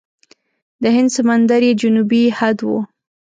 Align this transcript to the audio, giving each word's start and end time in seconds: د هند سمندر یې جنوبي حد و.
د 0.81 0.83
هند 0.95 1.09
سمندر 1.17 1.61
یې 1.67 1.73
جنوبي 1.81 2.23
حد 2.37 2.57
و. 2.67 2.69